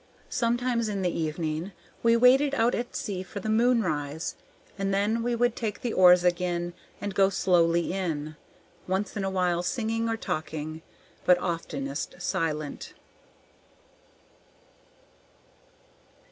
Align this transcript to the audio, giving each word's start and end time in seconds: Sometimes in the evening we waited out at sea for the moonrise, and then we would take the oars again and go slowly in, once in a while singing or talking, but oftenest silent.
Sometimes 0.31 0.89
in 0.89 1.03
the 1.03 1.15
evening 1.15 1.73
we 2.01 2.17
waited 2.17 2.55
out 2.55 2.73
at 2.73 2.95
sea 2.95 3.21
for 3.21 3.39
the 3.39 3.49
moonrise, 3.51 4.33
and 4.75 4.91
then 4.91 5.21
we 5.21 5.35
would 5.35 5.55
take 5.55 5.81
the 5.81 5.93
oars 5.93 6.23
again 6.23 6.73
and 6.99 7.13
go 7.13 7.29
slowly 7.29 7.93
in, 7.93 8.35
once 8.87 9.15
in 9.15 9.23
a 9.23 9.29
while 9.29 9.61
singing 9.61 10.09
or 10.09 10.17
talking, 10.17 10.81
but 11.23 11.37
oftenest 11.37 12.15
silent. 12.19 12.95